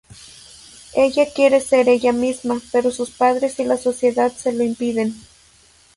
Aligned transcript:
Ella 0.95 1.27
quiere 1.31 1.61
ser 1.61 1.87
ella 1.87 2.11
misma, 2.11 2.59
pero 2.71 2.89
sus 2.89 3.11
padres 3.11 3.59
y 3.59 3.65
la 3.65 3.77
sociedad 3.77 4.31
se 4.33 4.51
lo 4.51 4.63
impiden. 4.63 5.13